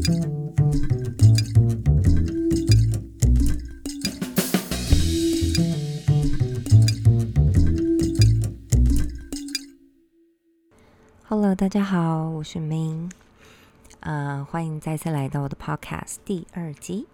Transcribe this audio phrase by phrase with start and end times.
[0.00, 0.16] Hello，
[11.54, 13.10] 大家好，我是 Min，
[14.00, 17.06] 呃，欢迎再次来到我的 Podcast 第二集。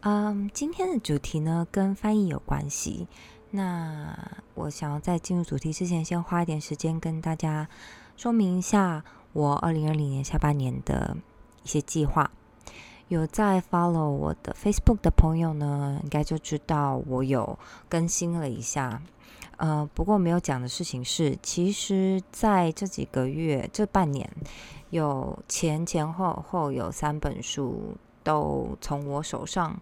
[0.00, 3.08] 嗯，今天的主题呢跟翻译有关系。
[3.50, 4.16] 那
[4.54, 7.68] 我想要在进入主题之前，先花一点时间跟大家
[8.16, 11.16] 说明一下我二零二零年下半年的
[11.62, 12.30] 一些计划。
[13.08, 19.02] 有在 follow 我的 Facebook 的朋友呢，应该就知道我有更新了一下。
[19.56, 24.30] 呃，不过没有讲的事情是，其实在这几个月、这半年，
[24.90, 29.80] 有前前后后有三本书都从我手上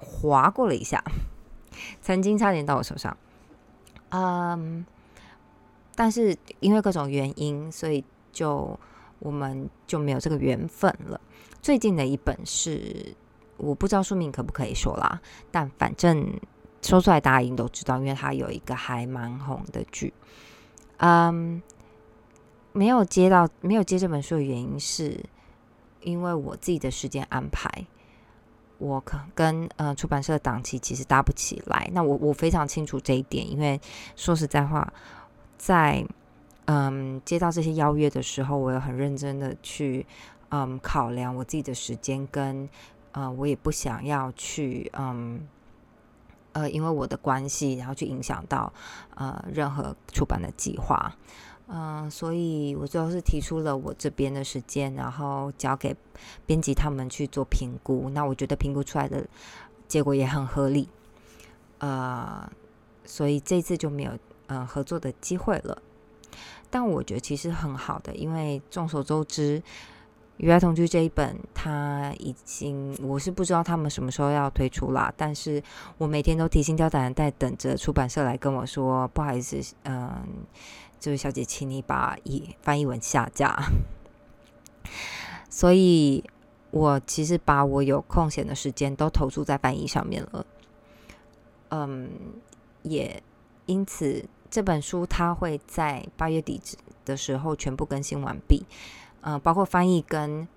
[0.00, 1.02] 划过了一下。
[2.00, 3.14] 曾经差点到我手上，
[4.08, 4.86] 嗯，
[5.94, 8.78] 但是因为各种原因，所以就
[9.18, 11.20] 我们就没有这个缘分了。
[11.62, 13.14] 最近的一本是
[13.56, 16.38] 我不知道书名可不可以说啦，但反正
[16.82, 20.12] 说出来大家应都知道，因为它有一个还蛮红的剧。
[20.98, 21.60] 嗯，
[22.72, 25.18] 没有接到没有接这本书的原因是
[26.02, 27.86] 因为我自己的时间安排。
[28.78, 33.80] 我可跟呃出版社的档期其实搭不起来，那我我非常清楚这一点，因为
[34.16, 34.92] 说实在话，
[35.56, 36.06] 在
[36.66, 40.06] 嗯接到这些邀约的时候，我有很认真的去
[40.50, 42.68] 嗯考量我自己的时间，跟
[43.12, 45.48] 呃我也不想要去嗯
[46.52, 48.72] 呃因为我的关系，然后去影响到
[49.14, 51.16] 呃任何出版的计划。
[51.68, 55.96] 嗯，所以我最后是提出了我这边的时间，然后交给
[56.46, 58.08] 编辑他们去做评估。
[58.10, 59.26] 那我觉得评估出来的
[59.88, 60.88] 结果也很合理，
[61.78, 62.48] 呃，
[63.04, 64.12] 所以这次就没有
[64.46, 65.82] 嗯合作的机会了。
[66.70, 69.60] 但我觉得其实很好的，因为众所周知，
[70.36, 75.12] 《与爱同居》这一本，它已经我是不知道他们什么时候要推出啦。
[75.16, 75.62] 但是
[75.98, 80.24] 我每天都提心吊胆的在等着出版社来跟我说，不好意思，嗯。
[80.98, 83.54] 这位小姐，请你把译翻译文下架。
[85.50, 86.24] 所以，
[86.70, 90.46] 我其实把我有空闲的时间都投注在翻译上面了。
[91.68, 92.10] 嗯，
[92.82, 93.22] 也
[93.66, 94.24] 因此
[94.56, 96.58] 这本书它会在八月底
[97.04, 98.64] 的时候全部更新完毕。
[99.20, 100.48] 嗯，包括翻译跟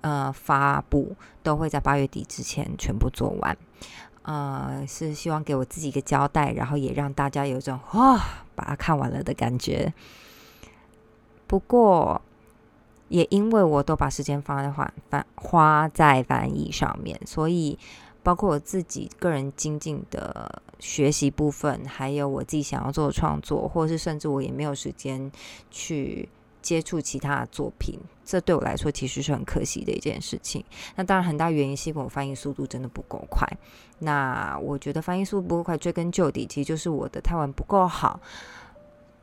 [0.00, 1.14] 呃发布
[1.44, 3.56] 都会在八月底之前全部做完。
[4.22, 8.20] 呃，是希望给我自己一个交代，然后也让大家有一种哇，
[8.56, 9.94] 把它看完了的感觉。
[11.46, 12.20] 不过，
[13.06, 17.78] 也因为我都把时间放在翻翻花在翻译上面，所以
[18.24, 25.30] 包括我自己个人精进的学习部分，还有我自己想要做的创作，或者是甚至我也没有时间
[25.70, 26.28] 去。
[26.62, 30.64] 接触其他作品，这对我来说其实是很可惜的一件事情。
[30.96, 33.46] 那当然，很大原因是因为我翻译速度真的不够快。
[34.00, 38.18] 那我觉得翻译速度不够快，追根究底，其实就是我的泰文不够好，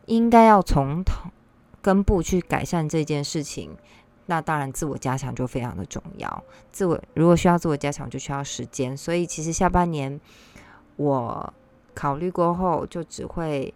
[0.05, 1.31] 应该要从头
[1.81, 3.75] 根部去改善这件事情。
[4.27, 6.43] 那当然，自我加强就非常的重要。
[6.71, 8.95] 自我如果需要自我加强，就需要时间。
[8.95, 10.17] 所以，其实下半年
[10.95, 11.53] 我
[11.93, 13.73] 考虑过后，就只会。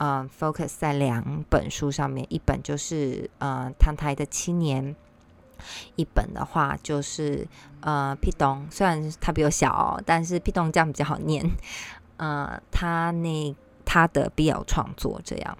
[0.00, 4.94] 嗯，focus 在两本书上面，一本就是呃唐台的七年，
[5.96, 7.44] 一本的话就是
[7.80, 11.44] 呃屁东，虽然他比我小，但是屁东这样比较好念。
[12.16, 13.52] 呃，他那
[13.84, 15.58] 他的必要创作这样，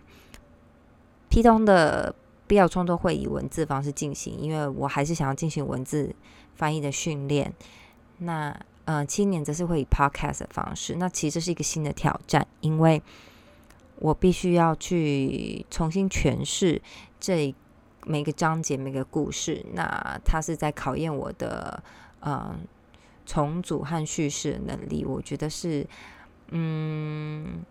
[1.28, 2.14] 屁东的
[2.46, 6.14] 必要创作会以文字方式进行，因为我还是想要进行文字
[6.54, 7.52] 翻译的训练。
[8.18, 8.56] 那
[8.88, 13.02] 呃七年则是会以 podcast 的方式，那其实这是一个新的挑战，因为。
[14.00, 16.80] 我必须要去重新诠释
[17.18, 17.52] 这
[18.06, 21.82] 每个章节、每个故事，那它是在考验我的
[22.20, 22.54] 呃
[23.26, 25.04] 重组和叙事能力。
[25.04, 25.84] 我觉得是
[26.50, 27.64] 嗯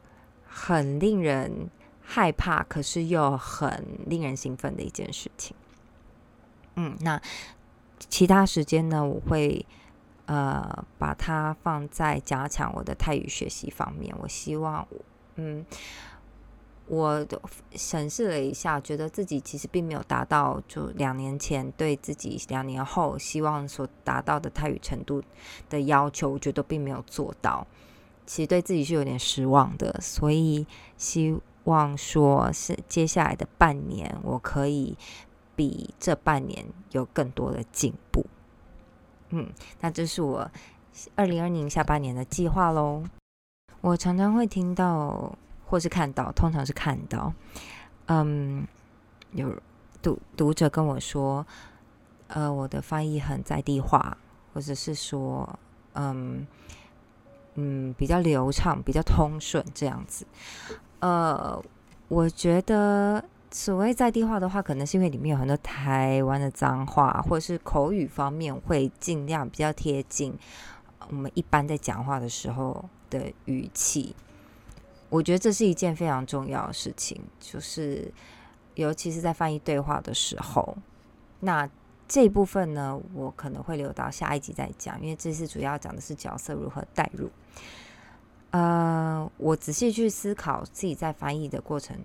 [0.46, 1.70] 很令人
[2.02, 5.56] 害怕，可是又很令人兴奋的一件事情。
[6.76, 7.22] 嗯，那
[8.10, 9.66] 其他时间呢，我会
[10.28, 14.16] 呃把它放在加强我的泰语学习方面。
[14.20, 14.88] 我希望
[15.36, 15.66] 嗯。
[16.90, 17.28] 我
[17.76, 25.22] 审视了一下，觉得自己其实并没有达到就两年前对自己两年后希望所达到的泰语程度
[25.70, 27.68] 的要求，我觉得并没有做到。
[28.26, 30.66] 其实对自己是有点失望的，所以
[30.96, 34.98] 希望说是接下来的半年，我可以
[35.58, 38.26] 比这半年有更多的进步。
[39.30, 39.50] 嗯，
[39.82, 40.50] 那这是我
[41.16, 43.04] 二零二零下半年的计划喽。
[43.82, 45.38] 我常常会听到。
[45.70, 47.34] 或是看到，通常是看到，
[48.06, 48.66] 嗯，
[49.34, 49.54] 有
[50.02, 51.46] 读读者跟我说，
[52.30, 54.18] 呃，我的翻译很在地化，
[54.54, 55.60] 或者是说，
[55.92, 56.48] 嗯
[57.56, 60.26] 嗯，比较流畅、比较通顺这样子。
[61.02, 61.62] 呃，
[62.08, 63.22] 我觉得
[63.52, 70.38] 所谓在地化的话，可能是因为里面有很多台湾的脏话，或者是口语方面会尽量比较贴近
[71.10, 74.16] 我们一般在讲话的时候的语气。
[75.10, 78.14] 我觉得这是一件非常重要的事情，就是
[78.76, 80.78] 尤其是在翻译对话的时候，
[81.40, 81.70] 那。
[82.10, 87.30] 这一部分呢，我可能会留到下一集再讲，因为这次主要讲的是角色如何带入。
[88.52, 91.98] 呃，我仔细去思考自己在翻译的过程，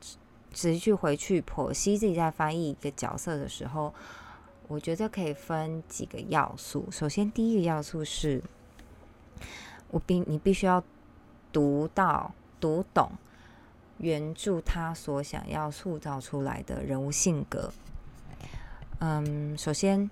[0.52, 3.92] 仔细去回去剖析自己在翻译一个角色的时候，
[4.68, 6.86] 我觉得可以分几个要素。
[6.90, 8.42] 首先，第一个要素是，
[9.90, 10.82] 我必你必须要
[11.52, 13.10] 读到、读懂
[13.98, 17.72] 原著他所想要塑造出来的人物性格。
[19.00, 20.10] 嗯，首先，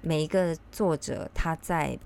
[0.00, 1.98] 每一个作者他在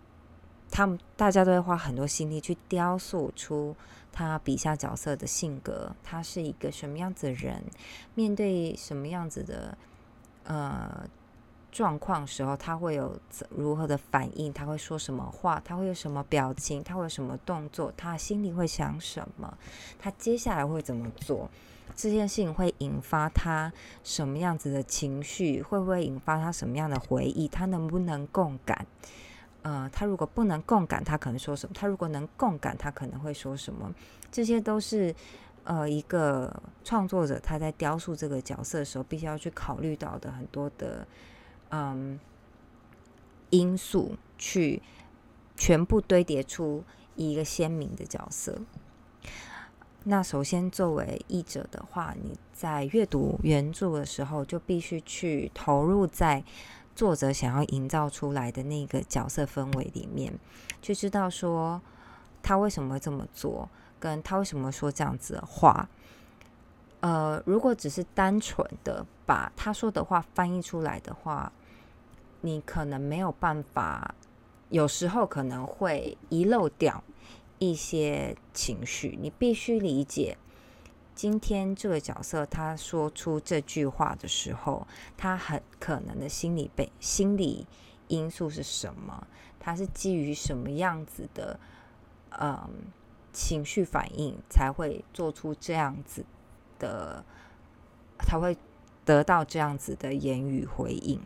[0.73, 3.77] 他们大家都会花很多心力去雕塑出
[4.11, 7.63] 他笔下角色的性格，他是一个什么样子的人，
[8.15, 9.77] 面对什么样子的
[10.45, 11.07] 呃
[11.71, 13.19] 状况时候，他会有
[13.51, 19.57] 如何的反应，他会说什么话，他会有什么表情，他会有什么动作，他心里会想什么，
[19.99, 21.51] 他接下来会怎么做。
[21.95, 23.71] 这件事情会引发他
[24.03, 25.61] 什么样子的情绪？
[25.61, 27.47] 会不会引发他什么样的回忆？
[27.47, 28.87] 他能不能共感？
[29.63, 31.75] 呃，他如果不能共感，他可能说什么？
[31.75, 33.95] 他如果能共感，他可能会说什么？
[34.31, 35.15] 这些都是
[35.65, 41.07] 呃一个创作者他在雕塑这个角色的时候，必须要去考虑到的很多的
[41.71, 42.19] 嗯
[43.51, 44.83] 因素，去
[45.57, 46.83] 全部堆叠出
[47.15, 48.59] 一个鲜明的角色。
[50.05, 56.43] 那首先，作为译者的话，你在阅读原著的时候，就必须去投入在
[56.95, 60.33] 作者想要营造出来的那个角色氛围里面，
[60.81, 61.81] 去知道说
[62.43, 63.69] 他为什么这么做，
[63.99, 65.89] 跟他为什么说这样子的话。
[67.01, 71.53] 呃，如果只是单纯的把他说的话翻译出来的话，
[72.43, 74.15] 你可能没有办法，
[74.69, 77.03] 有时候可能会遗漏掉。
[77.59, 80.37] 一些情绪，你必须理解。
[81.15, 84.87] 今天这个角色他说出这句话的时候，
[85.17, 87.67] 他很可能的心理背心理
[88.09, 89.27] 因素是什么？
[89.61, 91.59] 他是基于什么样子的
[92.41, 92.69] 嗯
[93.33, 96.25] 情绪反应才会做出这样子
[96.79, 97.25] 的，
[98.21, 98.57] 才会
[99.05, 101.21] 得到这样子的言语回应？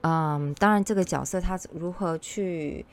[0.00, 2.84] 嗯，当然，这个角色他如何去？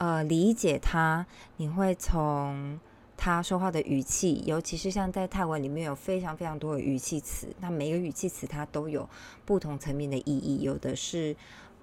[0.00, 1.26] 呃，理解他，
[1.56, 2.78] 你会从
[3.20, 9.06] 他说话的语气，尤其是像在泰文里面有非常非常多的语气词，那每个语气词它都有
[9.44, 11.34] 不同层面的意义，有的是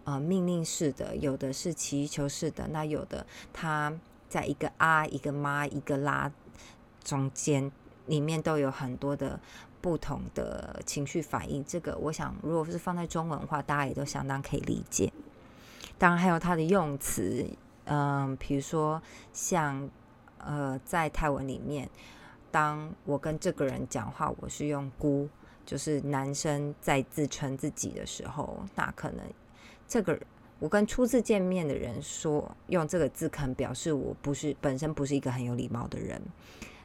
[0.05, 3.93] 呃命令式的，有的是祈求式的，那有的它
[4.29, 6.31] 在一个啊、一个妈、一个拉
[7.03, 7.69] 中间，
[8.05, 9.37] 里面都有很多的
[9.81, 11.63] 不同的情绪反应。
[11.65, 15.11] 这个我想，如果是放在中文的话，大家也都相当可以理解。
[15.97, 17.45] 当然，还有它的用词。
[17.87, 18.99] 嗯，比如说
[19.31, 19.87] 像
[20.45, 21.89] 呃，在泰文里面，
[22.51, 25.27] 当我跟这个人讲话，我是用“姑”，
[25.65, 29.25] 就是男生在自称自己的时候，那可能
[29.87, 30.19] 这个
[30.59, 36.21] 我跟初次见面的人说用这个字，可能表示我不是本身不是一个很有礼貌的人。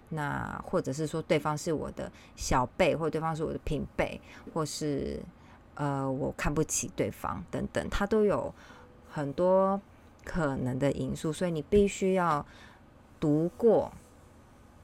[0.09, 4.21] 那或者是说对方是我的小辈，或对方是我的平辈，
[4.55, 5.21] 或是
[5.75, 8.55] 呃我看不起对方等等，他都有
[9.09, 9.81] 很多。
[10.23, 12.45] 可能的因素，所以你必须要
[13.21, 13.93] 读过、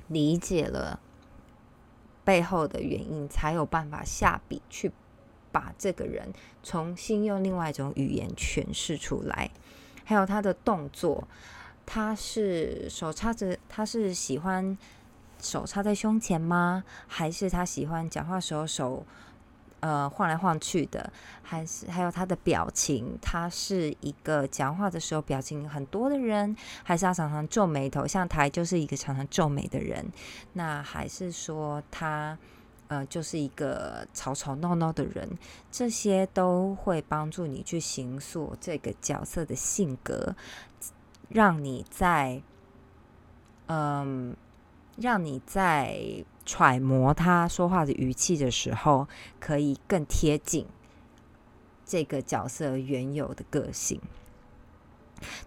[0.07, 1.00] 理解了
[2.23, 4.93] 背后的原因，才有办法下笔去
[5.50, 9.50] 把这个人重新用另外一种语言诠释出来。
[10.05, 11.26] 还有他的动作，
[11.85, 14.76] 他是手插着，他是喜欢
[15.40, 16.85] 手插在胸前吗？
[17.09, 19.05] 还是他喜欢讲话时候手？
[19.87, 21.12] 呃，晃来晃去的，
[21.45, 28.05] 还是还有他的表情，他是一个讲话的时候表情很多的人，还是他常常皱眉头？
[28.05, 30.05] 像台就是一个常常皱眉的人，
[30.55, 32.37] 那还是说他
[32.88, 35.38] 呃就是一个吵吵闹闹的人？
[35.71, 40.35] 这些都会帮助你去形塑这个角色的性格，
[41.28, 42.43] 让你在
[43.69, 44.35] 嗯，
[44.97, 46.25] 让你在。
[46.47, 49.07] 揣摩他说话的语气的时候，
[49.38, 50.67] 可以更贴近
[51.85, 54.00] 这个角色原有的个性。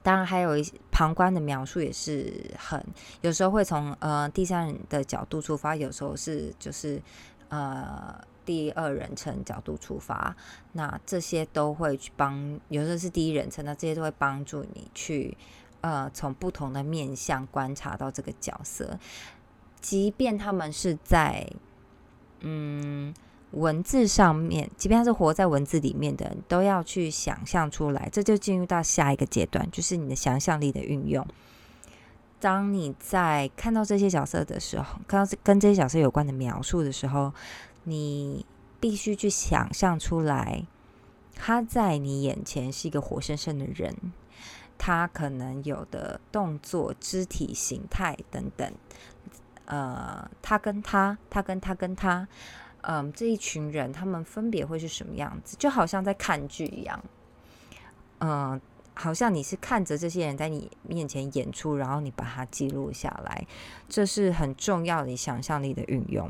[0.04, 2.86] 当然，还有一些旁观的描述也是很，
[3.22, 7.02] 有时候会从呃第三人的角度出发，有时候是就是
[7.48, 8.24] 呃。
[8.46, 10.36] 第二人称角度出发，
[10.72, 15.38] 那这些都会去帮，有时候是第一人称，那这些都会帮助你去
[15.82, 18.98] 呃从不同的面向观察到这个角色，
[19.82, 21.48] 即便他们是在
[22.42, 23.14] 嗯
[23.52, 31.26] 文字上面，即便他是活在文字里面的人，都要去想象出来，这就进入到下一个阶段，就是你的想象力的运用。
[32.40, 37.34] 当你在看到这些角色的时候，看到跟这些角色有关的描述的时候，
[37.84, 38.46] 你
[38.80, 40.66] 必须去想象出来，
[41.36, 43.94] 他在你眼前是一个活生生的人，
[44.78, 48.72] 他可能有的动作、肢体形态等等，
[49.70, 52.28] 呃，他跟他，他跟他跟他，
[52.82, 55.56] 嗯，这一群人他们分别会是什么样子？
[55.58, 57.04] 就好像在看剧一样，
[58.20, 58.62] 嗯。
[58.96, 63.48] 好像你是看着这些人在你面前演出，然后你把它记录下来，
[63.88, 66.30] 这是很重要的想象力的运用。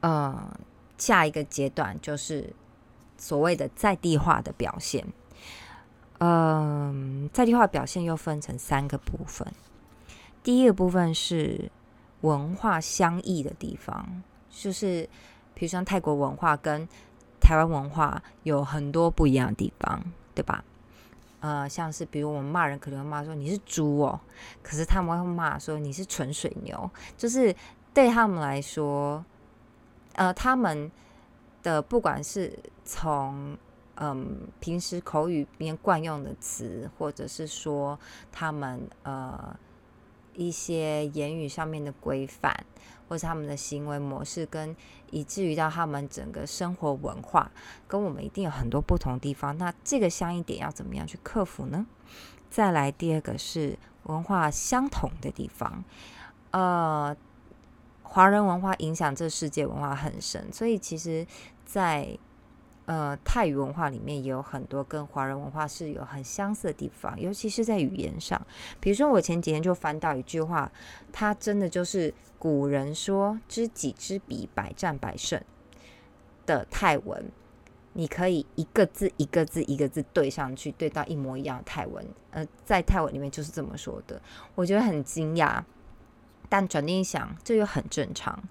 [0.00, 0.58] 呃，
[0.98, 2.52] 下一个阶段就是
[3.16, 5.06] 所谓的在地化的表现。
[6.18, 9.46] 嗯，在地化表现又分成三个部分。
[10.44, 11.72] 第一个部分是
[12.20, 15.08] 文化相异的地方，就是
[15.54, 16.86] 比如说泰国文化跟
[17.40, 20.62] 台湾文化有很多不一样的地方，对吧？
[21.40, 24.20] 呃，像是比如我们骂人，可能会骂说你是猪哦，
[24.62, 27.54] 可是他们会骂说你是纯水牛，就是
[27.94, 29.24] 对他们来说，
[30.12, 30.92] 呃，他们
[31.62, 32.52] 的不管是
[32.84, 33.56] 从
[33.96, 37.98] 嗯平时口语边惯用的词，或者是说
[38.30, 39.56] 他们呃。
[40.34, 42.54] 一些言语上面的规范，
[43.08, 44.74] 或是他们的行为模式，跟
[45.10, 47.50] 以至于到他们整个生活文化，
[47.86, 49.56] 跟我们一定有很多不同地方。
[49.58, 51.86] 那这个相应点要怎么样去克服呢？
[52.50, 55.82] 再来第二个是文化相同的地方，
[56.52, 57.16] 呃，
[58.02, 61.26] 华人文化影响这世界文化很深，所以其实，
[61.64, 62.16] 在
[62.86, 68.38] 呃，泰语文化里面也有很多跟华人文化是有很相似的地方，尤其是在语言上。
[68.78, 70.70] 比如说，我前几天就翻到一句话，
[71.10, 75.42] 它真的就是古人说“知己知彼，百战百胜”
[76.44, 77.32] 的泰文，
[77.94, 82.06] 你可以一个字一个字一个字对上去，对到一模一样的泰文。
[82.32, 84.20] 呃，在泰文里面就是这么说的，
[84.54, 85.62] 我觉得很惊讶。
[86.50, 88.44] 但转念一想，这又很正常，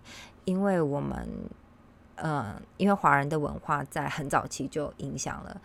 [0.46, 1.30] 因为我们。
[2.16, 5.62] 呃，因为华人的文化在很早期就影响了，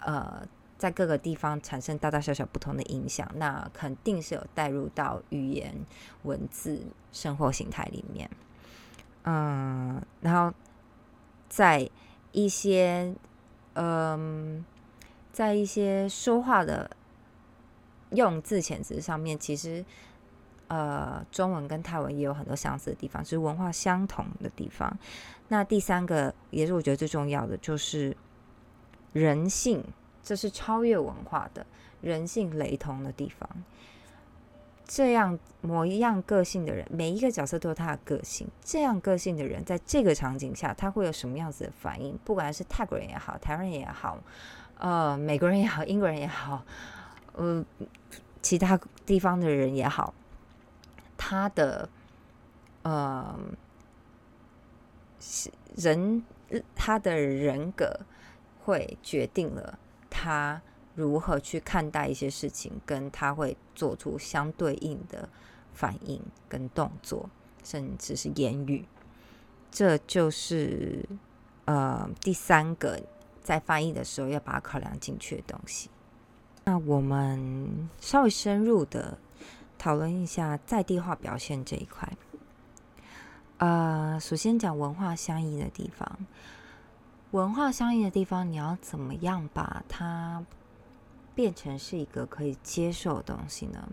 [0.00, 5.74] 呃，在各个地方产生大大小小不同的影响，那肯定是有带入到语言、
[6.22, 8.30] 文字、生活形态里面。
[9.24, 10.54] 嗯，然后
[11.48, 11.88] 在
[12.32, 13.14] 一些，
[13.74, 14.64] 嗯，
[15.32, 16.90] 在一些说话的
[18.10, 19.84] 用字遣词上面，其实。
[20.68, 24.96] 呃，中文跟泰文也有很多相似的地方，只是文化相同的地方。
[25.48, 28.14] 那第三个也是我觉得最重要的，就是
[29.14, 29.82] 人性，
[30.22, 31.64] 这是超越文化的
[32.02, 33.48] 人性雷同的地方。
[34.84, 38.46] 这样模一样个性的人，每一个角色都有他的个性。
[38.62, 42.18] 这样个性的人，在这个场景下，他会有什么样子的反应？
[42.24, 44.18] 不管是泰国人也好，台湾人也好，
[44.78, 46.64] 呃，美国人也好，英国人也好，
[47.34, 47.64] 呃，
[48.40, 50.12] 其他地方的人也好。
[51.18, 51.90] 他的
[52.82, 53.36] 呃，
[55.76, 56.22] 人
[56.74, 58.00] 他的人格
[58.64, 60.62] 会决定了他
[60.94, 65.28] 如何去看待一些事情，跟他会做出相对应的
[65.74, 67.28] 反应跟动作，
[67.64, 68.86] 甚至是言语。
[69.70, 71.04] 这就是
[71.66, 72.98] 呃第三个
[73.42, 75.90] 在翻译的时候要把它考量进去的东西。
[76.64, 79.18] 那我们稍微深入的。
[79.78, 82.12] 讨论一下在地化表现这一块。
[83.58, 86.18] 呃，首先讲文化相异的地方，
[87.30, 90.44] 文化相异的地方，你要怎么样把它
[91.34, 93.88] 变成是一个可以接受的东西呢？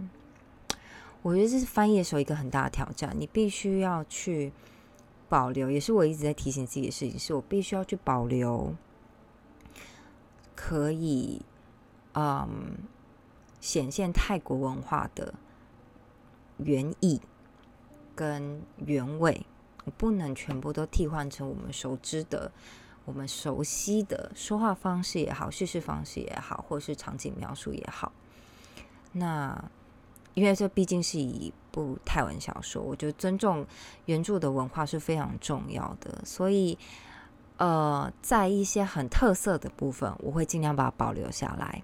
[1.21, 3.15] 我觉得这是翻译的时候一个很大的挑战。
[3.17, 4.53] 你必须要去
[5.27, 8.75] 保留，也是我一直在提醒自己的事情，是我必须要去保留
[10.55, 11.41] 可以
[12.13, 12.77] 嗯
[13.59, 15.33] 显现泰国文化的。
[16.57, 17.21] 原意
[18.15, 19.45] 跟原味，
[19.97, 22.51] 不能全部都替换成我们熟知的、
[23.05, 28.11] 我们熟悉的说话方式也好、叙事方式也好，或是场景描述也好。
[29.11, 29.69] 那
[30.33, 33.65] 因为这毕竟是一部泰文小说，我觉得尊重
[34.05, 36.21] 原著的文化是非常重要的。
[36.25, 36.77] 所以，
[37.57, 41.81] 呃，在一些很特色的部分，我会尽量把它保留下来。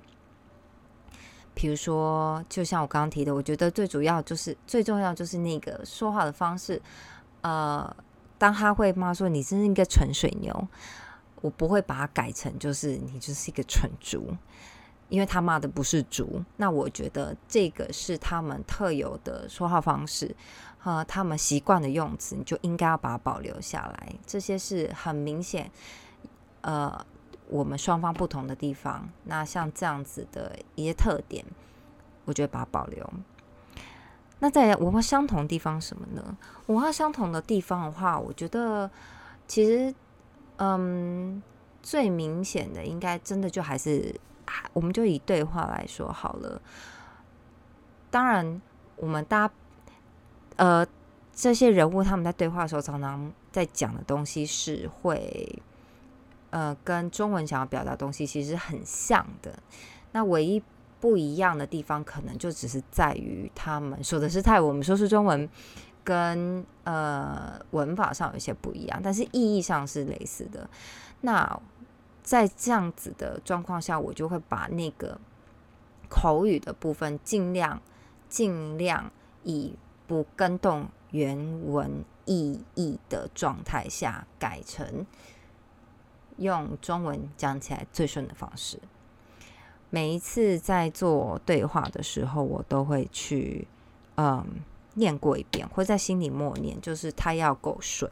[1.54, 6.82] 比如说，就像我刚刚提的，我觉得最主要就是最重要就是那个说话的方式，
[7.42, 7.96] 呃，
[8.38, 10.68] 当他会骂说你真是一个纯水牛，
[11.42, 14.36] 我不会把它改成就是你就是一个蠢猪，
[15.10, 16.42] 因为他骂的不是猪。
[16.58, 20.36] 那我觉得这个是他们特有的说话方式，
[20.80, 24.16] 和他们习惯的用词，你就应该要把它保留下来。
[24.26, 25.70] 这些是很明显，
[26.62, 27.06] 呃，
[27.52, 29.08] 我们双方不同的地方。
[29.26, 31.46] 那像这样子的一些特点，
[32.26, 33.08] 我觉得把它保留。
[34.40, 36.38] 那在文化相同的地方什么呢？
[36.66, 38.90] 文化相同的地方的话，我觉得
[39.48, 39.94] 其实，
[40.58, 41.44] 嗯，
[41.84, 44.20] 最明显的应该真的就还是，
[44.74, 46.60] 我们就以对话来说好了。
[48.10, 48.60] 当然，
[48.96, 49.54] 我们大家，
[50.56, 50.88] 呃，
[51.34, 55.62] 这些人物他们在对话的时候，常常在讲的东西是会，
[56.52, 59.52] 呃，跟中文想要表达东西其实很像的。
[60.12, 60.62] 那唯一。
[61.02, 65.50] 不一样的地方，可能就只是在于他们说的是泰文，我们说是中文，
[66.04, 70.70] 跟呃文法上有些不一样，但是意义上是类似的。
[71.22, 71.60] 那
[72.22, 75.20] 在这样子的状况下，我就会把那个
[76.08, 77.82] 口语的部分尽量
[78.30, 79.12] 尽量
[79.44, 81.36] 以不跟动原
[81.68, 85.08] 文意义的状态下，改成
[86.38, 88.80] 用中文讲起来最顺的方式。
[89.90, 93.68] 每一次在做对话的时候，我都会去
[94.16, 94.46] 嗯
[94.94, 98.10] 念过一遍，或在心里默念，就是它要够顺。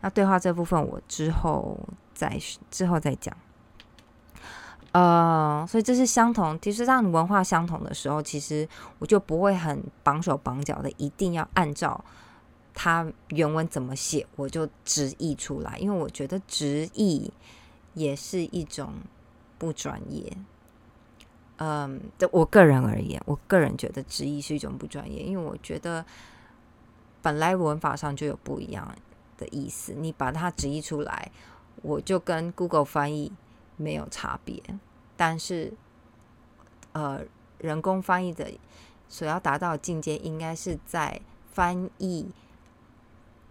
[0.00, 1.78] 那对话这部分，我之后
[2.12, 2.38] 再
[2.70, 3.36] 之后再讲。
[4.92, 6.56] 呃，所以这是相同。
[6.60, 8.68] 其实让文化相同的时候，其实
[9.00, 12.04] 我就不会很绑手绑脚的，一定要按照
[12.74, 15.78] 它原文怎么写，我就直译出来。
[15.78, 17.32] 因为我觉得直译
[17.94, 18.92] 也是一种
[19.56, 20.36] 不专业。
[21.58, 26.04] 嗯，对我个人而言，我个人觉得直译是一种不专业，因为我觉得
[27.22, 28.92] 本来文法上就有不一样
[29.38, 31.30] 的意思，你把它直译出来，
[31.82, 33.32] 我就跟 Google 翻译
[33.76, 34.60] 没有差别。
[35.16, 35.72] 但是，
[36.90, 37.20] 呃，
[37.58, 38.52] 人工翻译的
[39.08, 41.20] 所要达到的境界，应该是在
[41.52, 42.26] 翻译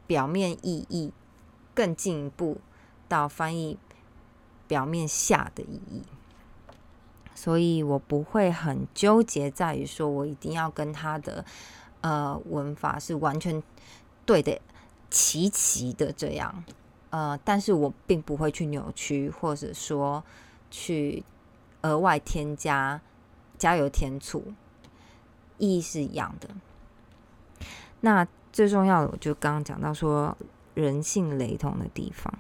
[0.08, 1.12] 表面意义
[1.74, 2.60] 更进一步
[3.08, 3.78] 到翻译
[4.68, 6.04] 表面下的意义。
[7.36, 11.44] 所以我不会很纠结在于说我一定要跟他的
[12.02, 13.62] 呃文法是完全
[14.26, 14.62] 对的
[15.10, 16.64] 齐齐的这样，
[17.10, 20.24] 呃，但是我并不会去扭曲或者说
[20.72, 21.24] 去
[21.82, 23.02] 额外添加
[23.58, 24.54] 加油添醋，
[25.58, 26.50] 意义是一样的。
[28.02, 30.38] 那最重要的，我就刚刚讲到说
[30.76, 32.34] 人性雷同的地方，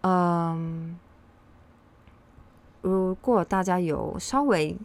[0.00, 0.98] 嗯。
[2.82, 4.78] 如果大家有稍微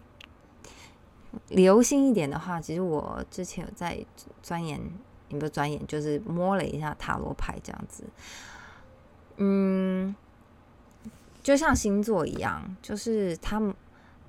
[1.50, 4.04] 留心一点的话，其实我之前有在
[4.42, 4.82] 钻研，
[5.30, 8.04] 也不是钻研，就是摸了一下塔罗牌这样子。
[9.38, 10.16] 嗯，
[11.44, 13.72] 就像星座一样，就是他们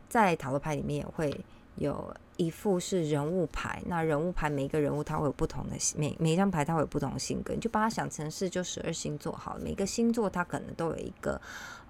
[0.06, 1.42] 在塔罗牌里面也会
[1.76, 3.82] 有一副是人物牌。
[3.86, 7.54] 那人物牌每一个人物他会有不同的每每一张牌，他会有不同性格。
[7.54, 11.40] 你就把它想成是就十二星座好了，每个星座它可能都有一个。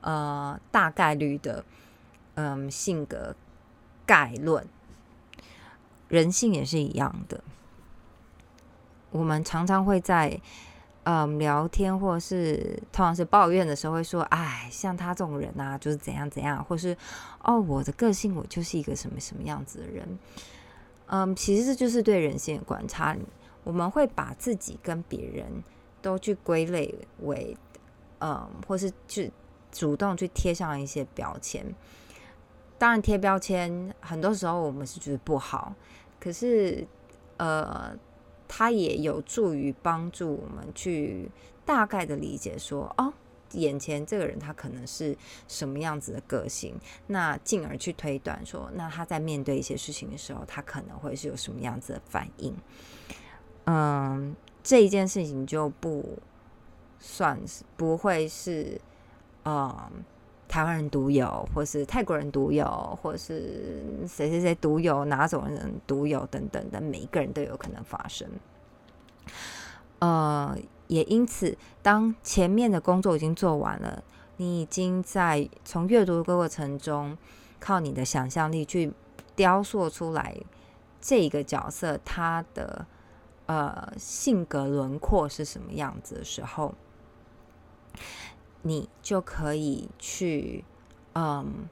[0.01, 1.65] 呃，大概率的，
[2.35, 3.37] 嗯，性格
[4.05, 4.67] 概论，
[6.09, 7.45] 人性也是一样的。
[9.13, 10.41] 我们常常会在
[11.05, 16.97] 嗯聊天，或是通常是抱怨的时候，会说：“哎，像他这种人啊，就是怎样怎样，或是
[17.43, 20.19] 哦，我的个性我就是一个什么什么样子的人。”
[21.07, 23.17] 嗯，其实这就是对人性的观察。
[23.65, 25.47] 我们会把自己跟别人
[26.01, 27.57] 都去归类为，
[28.21, 29.33] 嗯，或是去。
[29.75, 31.65] 主动去贴上一些标签，
[32.77, 35.75] 当然贴标签很多时候我们是觉得不好，
[36.21, 36.87] 可是
[37.39, 37.91] 呃，
[38.55, 41.31] 它也有助于帮助我们去
[41.65, 43.11] 大概的理解说，哦，
[43.53, 45.17] 眼前这个人他可能是
[45.49, 52.55] 什么样子的个性，那进而去推断说，那他在面对一些事情的时候，他可能会是有什么样子的反应。
[53.65, 56.19] 嗯，这一件事情就不
[56.99, 58.79] 算是不会是。
[59.45, 59.91] 嗯，
[60.53, 62.67] 台湾人独有，或是泰国人独有，
[63.01, 68.29] 或是谁谁谁独有，哪种人独有等等的，每一个人都有可能发生。
[70.01, 70.55] 呃，
[70.89, 74.05] 也因此，当前面的工作已经做完了，
[74.37, 77.17] 你已经在从阅读的过程中，
[77.59, 78.93] 靠你的想象力去
[79.35, 80.37] 雕塑出来
[81.01, 82.85] 这个角色他的
[83.47, 86.75] 呃性格轮廓是什么样子的时候。
[88.63, 90.65] 你就可以去，
[91.15, 91.69] 嗯，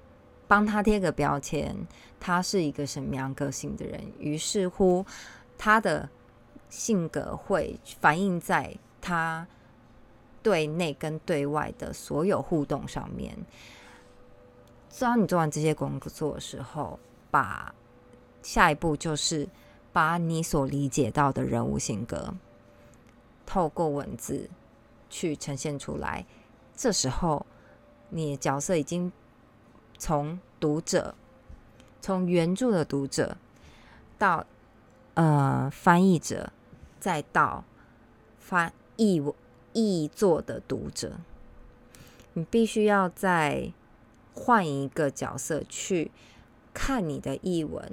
[0.47, 1.75] 帮他贴个标签，
[2.19, 4.01] 他是一个什么样个性的人。
[4.19, 5.07] 于是乎，
[5.57, 6.09] 他的
[6.69, 9.47] 性格会反映在他
[10.43, 13.37] 对内跟对外的所有互动上面。
[14.99, 16.99] 当你做完这些工作的时候，
[17.31, 17.73] 把
[18.43, 19.49] 下一步就是
[19.93, 22.35] 把你所理解到的人物性格，
[23.47, 24.51] 透过文字
[25.09, 26.27] 去呈现出来。
[26.81, 27.45] 这时候，
[28.09, 29.13] 你的角色已经
[29.99, 31.15] 从读者，
[32.01, 33.37] 从原著的读者，
[34.17, 34.47] 到
[35.13, 36.51] 呃翻译者，
[36.99, 37.65] 再到
[38.39, 39.23] 翻译
[39.75, 41.19] 译作的读者，
[42.33, 43.75] 你必须要再。
[44.33, 46.11] 换一个角色去
[46.73, 47.93] 看你的译文，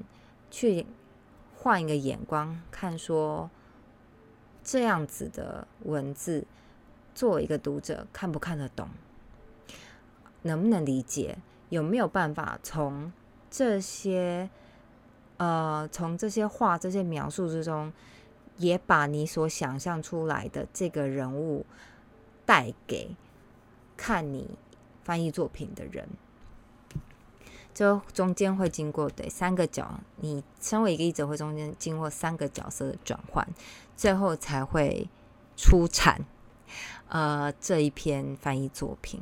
[0.49, 0.85] 去
[1.57, 3.49] 换一个眼光看，说
[4.63, 6.45] 这样子的文字，
[7.17, 8.87] 作为一个读者看不看得懂，
[10.43, 13.11] 能不能理解，有没有办法从
[13.49, 14.47] 这些
[15.37, 17.91] 呃，从这些话、这些描述之中，
[18.57, 21.65] 也把你所想象出来的这个人物
[22.45, 23.15] 带给
[23.97, 24.51] 看你
[25.03, 26.07] 翻译作品的人。
[27.73, 33.47] 就中间会经过对三个角，你身为一个译者会中间经过三个角色的转换，
[33.95, 35.09] 最后才会
[35.55, 36.23] 出产
[37.09, 39.21] 呃这一篇翻译作品。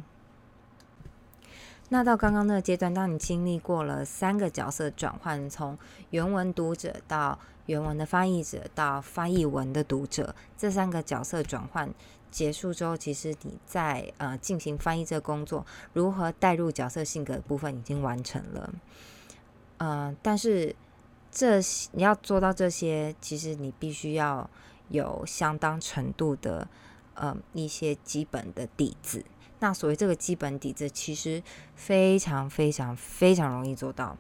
[1.89, 5.77] 那到刚刚那个阶段，当你经历过了三个角色转换，从
[6.09, 11.93] 原文读者到原文的翻译者到翻译文的读者，这三个角色转换。
[12.31, 18.73] 结束之后，其实你在呃进行翻译这个工作，如何带入角色性格的部分已经完成了。
[19.77, 20.75] 呃，但是
[21.31, 21.61] 这
[21.93, 24.49] 你要做到这些，其实你必须要
[24.89, 26.67] 有相当程度的
[27.15, 29.23] 嗯一些基本的底子。
[29.59, 31.41] 那所谓这个基本底子，其实
[31.75, 34.17] 非常非常非常容易做到。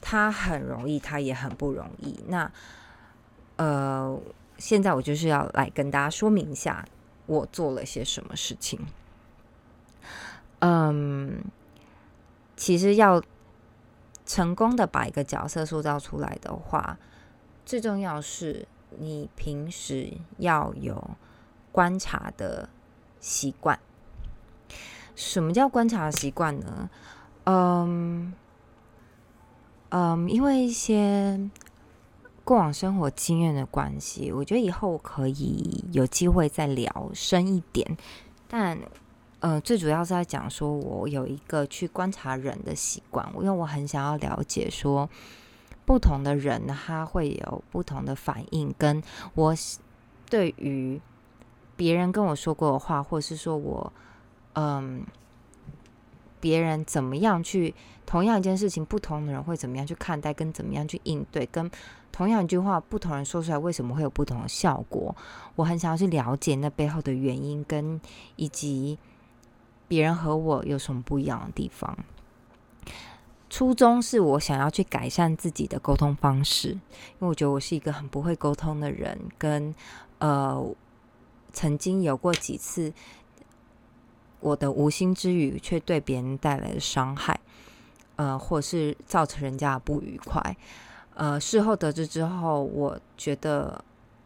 [0.00, 2.22] 它很容易，它也很不容易。
[2.28, 2.50] 那
[3.56, 4.20] 呃，
[4.58, 6.86] 现在我就是要来跟大家说明一下。
[7.26, 8.78] 我做了些什么事情？
[10.58, 11.42] 嗯，
[12.54, 13.22] 其实要
[14.26, 16.98] 成功的把一个角色塑造出来的话，
[17.64, 21.16] 最重要是你平时要有
[21.74, 22.68] 观察的
[23.18, 23.76] 习惯。
[25.16, 26.88] 什么叫观察的习惯呢？
[27.44, 28.32] 嗯
[29.88, 31.50] 嗯，因为一些。
[32.46, 37.96] 过往生活经验的关系，我觉得以后可以有机会再聊深一点。
[38.46, 38.78] 但，
[39.40, 45.08] 呃，最主要是在讲说，我有一个去观察人的习惯，因为我很想要了解说，
[45.86, 49.02] 不同的人他会有不同的反应，跟
[49.34, 49.54] 我
[50.28, 51.00] 对于
[51.76, 53.92] 别人跟我说过的话，或是说我，
[54.54, 55.04] 嗯，
[56.40, 61.70] 别人怎么样去同样一件事情，不同的人会怎么样去看待，跟怎么样去应对，跟。
[62.12, 65.12] 同样一句话，不同人说出来，为什么会有不同的效果？
[65.56, 68.00] 我很想要去了解那背后的原因，跟
[68.36, 68.96] 以及
[69.88, 71.98] 别人和我有什么不一样的地方。
[73.50, 76.78] 初衷是我想要去改善自己的沟通方式，因
[77.18, 79.74] 为我觉得我是一个很不会沟通的人，跟
[80.18, 80.64] 呃，
[81.54, 82.92] 曾经有过几次
[84.40, 87.40] 我的无心之语却对别人带来的伤害，
[88.16, 90.54] 呃，或是造成人家不愉快。
[91.14, 93.82] 呃，事后得知之后，我觉得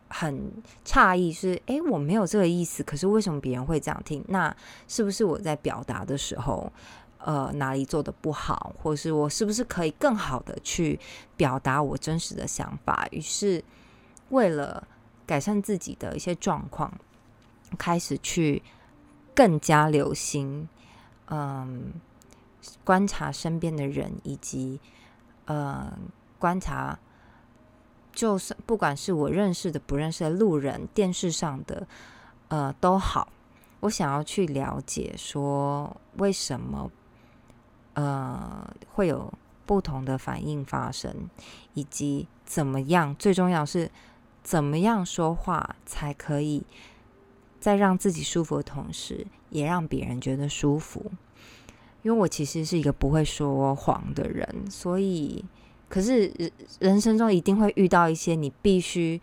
[0.08, 0.50] 很
[0.84, 4.24] 诧异，是哎，我没有这个意思，可是为什么别人会这样听？
[4.28, 4.56] 那
[4.88, 6.72] 是不是我在表达的时候，
[7.18, 10.98] 呃，哪里做的不好，或是我是不是可以更好的去
[11.36, 13.06] 表达我真实的想法？
[13.10, 13.62] 于是，
[14.30, 14.88] 为了
[15.26, 16.90] 改善自己的一些状况，
[17.76, 18.62] 开始去
[19.34, 20.68] 更加留心，
[21.28, 21.92] 嗯，
[22.84, 24.80] 观察身边的人，以及
[25.46, 25.92] 嗯。
[26.40, 26.96] 观察，
[28.12, 31.84] 就是不管是我认识的、不认识的路人、电视上的，
[32.46, 33.26] 呃，都好。
[33.80, 36.92] 我想要去了解，说为什么，
[37.94, 39.34] 呃，会有
[39.66, 41.28] 不同的反应发生，
[41.74, 43.12] 以及怎么样。
[43.16, 43.90] 最重要是
[44.44, 46.64] 怎么样说话才可以
[47.60, 51.10] 在让自己舒服的同时，也让别人觉得舒服。
[52.02, 55.44] 因为我其实是一个不会说谎的人，所以。
[55.90, 59.18] 可是人人生中一定会遇到一些你必须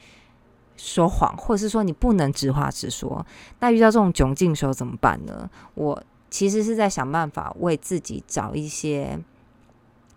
[0.75, 3.23] 说谎，或者是说你不能直话直说。
[3.59, 5.47] 那遇到这种窘境的时候怎么办呢？
[5.75, 9.19] 我其实是在想办法为自己找一些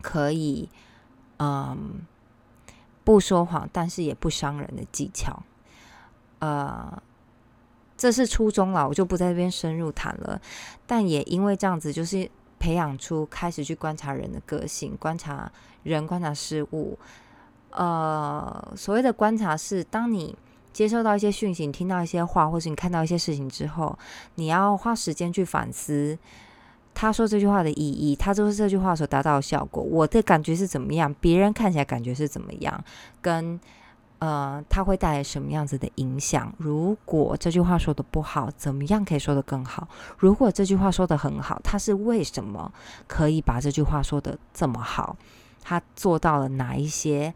[0.01, 0.71] 可以
[1.37, 2.01] 嗯
[3.05, 5.43] 不说谎，但是也不伤人的技巧。
[6.39, 7.03] 呃，
[7.99, 10.41] 这是初衷了，我就不在这边深入谈了。
[10.87, 12.31] 但也因为这样子，就是。
[12.61, 15.49] 培养出开始去观察人的个性，观察
[15.85, 16.99] 人，观察事物。
[17.71, 20.35] 呃，所谓的观察是，当你
[20.73, 23.97] 接收到一些讯息，听到一些话，或是你看到一些事情之后，
[24.35, 26.19] 你要花时间去反思
[26.93, 32.85] 他说这句话的意义，他说这句话所达到的效果，我的感觉是怎么样，别人看起来感觉是怎么样，
[33.23, 33.61] 跟
[34.19, 36.53] 呃，他会带来什么样子的影响？
[36.59, 39.87] 如果这句话说的不好，怎么样可以说的更好？
[40.19, 42.73] 如果这句话说的很好，他是为什么
[43.07, 45.17] 可以把这句话说的这么好？
[45.63, 47.33] 他做到了哪一些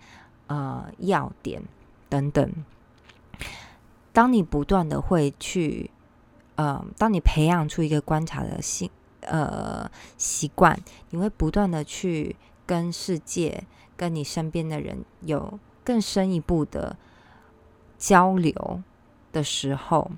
[0.47, 1.63] 呃要点
[2.09, 2.53] 等等？
[4.13, 5.91] 当你不断的会去，
[6.57, 8.91] 呃，当你培养出一个观察的性
[9.21, 10.79] 呃习惯，
[11.11, 12.35] 你会不断的去
[12.67, 13.65] 跟世界、
[13.97, 16.97] 跟你身边的人有更深一步的
[17.99, 18.83] 交流
[19.33, 20.11] 的时候，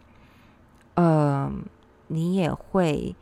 [0.94, 1.52] 呃，
[2.08, 3.14] 你也会。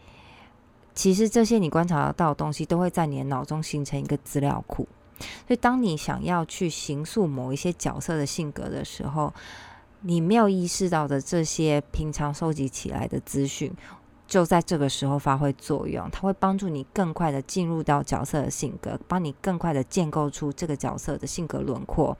[0.95, 4.87] 其实这些你观察到的东西，都会在你的脑中形成一个资料库。
[5.19, 9.33] 所以，当你想要去形塑某一些角色的性格的时候，
[10.03, 13.73] 你没有意识到的这些平常收集起来的资讯，
[14.33, 16.09] 就在这个时候发挥作用。
[16.11, 22.17] 它会帮助你更快的进入到角色的性格，帮你更快的建构出这个角色的性格轮廓，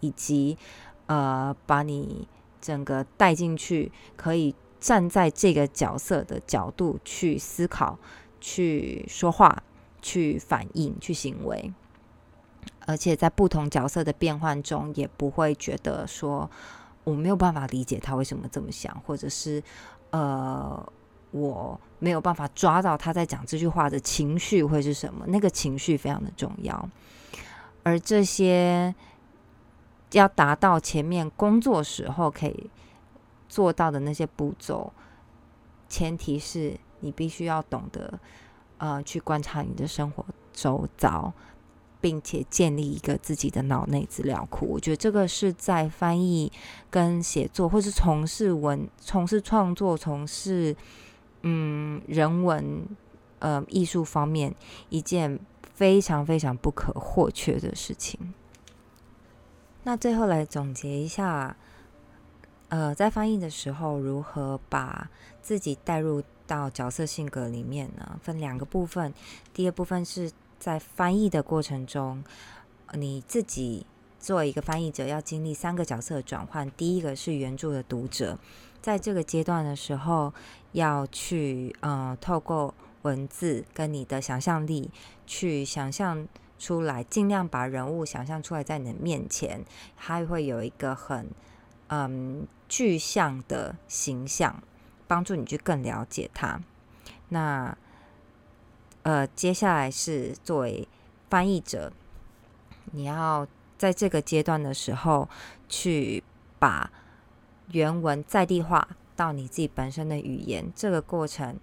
[0.00, 0.58] 以及
[1.06, 2.26] 呃，把你
[2.60, 4.52] 整个带进去，可以。
[4.82, 7.96] 站在这个角色的角度去思考、
[8.40, 9.62] 去说话、
[10.02, 11.72] 去反应、去行为，
[12.84, 16.50] 而且在不同角色的变换中，也不会觉得说
[17.04, 19.62] 我没有办法理解他为什么这么想，或者是
[20.10, 20.84] 呃
[21.32, 25.26] 我没有办法抓到他在讲这句话的情绪会是什么。
[25.26, 26.88] 那个情绪非常的重要，
[27.82, 28.94] 而这些
[30.12, 32.70] 要达到前面工作时候可以。
[33.48, 34.90] 做到的那些步骤，
[35.86, 38.18] 前提是你必须要懂得，
[38.78, 41.30] 呃，去观察你的生活周遭，
[42.00, 44.64] 并且建立一个自己的脑内资料库。
[44.64, 46.50] 我觉得这个是在翻译
[46.88, 50.74] 跟写作，或是从事文、从事创作、从事
[51.42, 52.86] 嗯人文
[53.38, 54.54] 呃艺术方面
[54.88, 55.38] 一件
[55.74, 58.34] 非常非常不可或缺的事情。
[59.84, 61.56] 那最后来总结一下。
[62.68, 65.10] 呃，在翻译的时候，如何把
[65.42, 68.18] 自己带入到角色性格里面呢？
[68.22, 69.12] 分两个部分。
[69.52, 72.24] 第二部分是在翻译的过程中，
[72.94, 73.84] 你自己
[74.18, 76.70] 作为一个翻译者，要经历三个角色转换。
[76.70, 78.38] 第一个是原著的读者，
[78.82, 80.34] 在这个阶段的时候，
[80.72, 84.90] 要去呃，透过文字跟你的想象力，
[85.26, 89.64] 去想象出来，尽量把人物想象出来在你的面前，
[89.96, 91.30] 还会有一个很。
[91.94, 94.62] 嗯，具象的形象
[95.06, 96.58] 帮助你去更了解他。
[97.28, 97.76] 那
[99.02, 100.88] 呃，接下来是作为
[101.28, 101.92] 翻译者，
[102.92, 105.28] 你要在这个阶段的时候
[105.68, 106.24] 去
[106.58, 106.90] 把
[107.72, 110.70] 原文在地化到你自己本身的语言。
[110.74, 111.56] 这个过程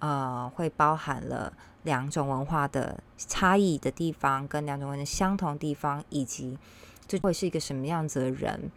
[0.00, 1.52] 呃，会包含了
[1.84, 6.58] 两种文化的差异的地方，跟两种文的相同地方，以及
[7.06, 8.70] 这会是一个什么样子的人。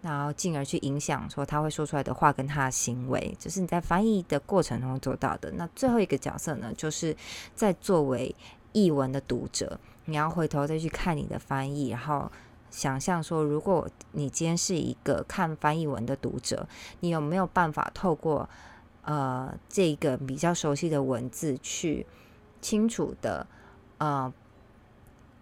[0.00, 5.50] 然后进而去影响说他会说出来的话跟他的行为，这是你在翻译的过程中做到的。
[5.56, 7.16] 那最后一个角色呢，就是
[7.56, 8.32] 在作为
[8.70, 12.30] 译文的读者，你要回头再去看你的翻译，然后
[12.70, 16.68] 想象说，如果你今天是一个看翻译文的读者，
[17.00, 18.48] 你有没有办法透过
[19.02, 22.06] 呃这个比较熟悉的文字去
[22.60, 23.46] 清楚的
[23.98, 24.32] 呃。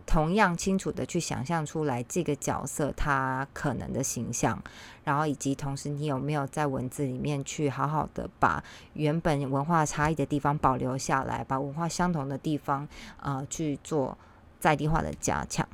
[0.08, 4.62] 同样清楚的去想象出来这个角色他可能的形象，
[5.02, 8.62] 然后以及同时你有没有在文字里面去好好的把
[8.92, 12.86] 原本文化差异的地方保留下来，把文化相同的地方
[13.20, 14.16] 呃去做
[14.60, 15.68] 在地化的加强。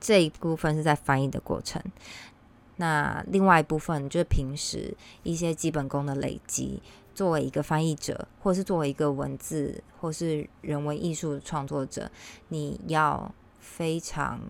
[0.00, 1.82] 这一部分是在翻译的过程，
[2.76, 6.82] 那另外一部分就是平时一些基本功的累积。
[7.14, 12.08] 作为一个翻译者，或是作为一个文字或是人文艺术创作者，
[12.48, 14.40] 你要非常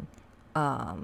[0.53, 0.95] 呃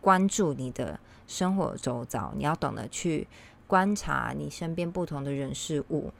[0.00, 3.28] 关注你的生活周遭，你要懂得去
[3.68, 6.12] 观察你身边不同的人事物。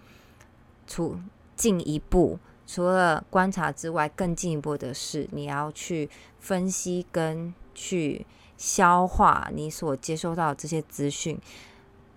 [0.86, 1.20] 出
[1.54, 2.38] 进一步，
[2.72, 8.24] 除了观察之外，更进一步的是，你要去分析跟去
[8.56, 11.36] 消化你所接收到这些资讯。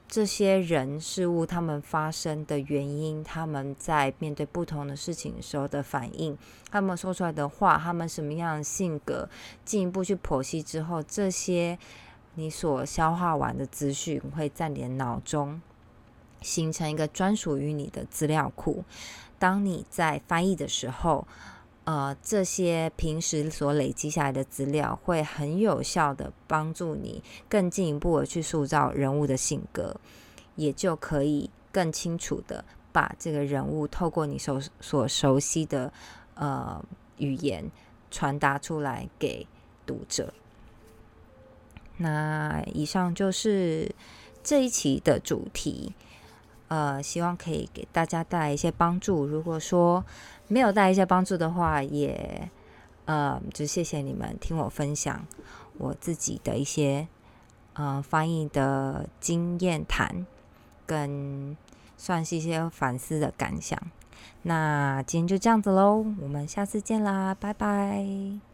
[0.07, 6.37] 这些人事物他们发生的原因，他们在面对不同的事情时候的反应，
[6.69, 9.27] 他们说出来的话，他们什么样的性格，
[9.65, 11.79] 进一步去剖析之后，这些
[12.35, 15.59] 你所消化完的资讯，会在你的脑中
[16.43, 18.83] 形成一个专属于你的资料库。
[19.39, 21.27] 当你在翻译的时候，
[21.85, 29.95] 呃，这些平时所累积下来的资料，会很有效的帮助你更进一步的去塑造人物的性格，
[30.55, 35.91] 也就可以更清楚的把这个人物透过你所所熟悉的
[36.35, 36.81] 呃
[37.17, 37.69] 语言
[38.09, 39.45] 传达出来给
[39.85, 40.33] 读者。
[41.97, 43.93] 那以上就是
[44.41, 45.93] 这一期的主题，
[46.73, 49.27] 呃，希望可以给大家带来一些帮助。
[49.27, 50.03] 如果说
[50.47, 52.49] 没有带一些帮助的话，也
[53.05, 55.23] 呃，就谢谢你们听我分享
[55.77, 57.07] 我自己的一些
[57.73, 60.25] 呃翻译的经验谈，
[60.87, 61.55] 跟
[61.95, 63.79] 算是一些反思的感想。
[64.41, 68.52] 那今天就这样子喽，我们下次见啦，拜拜。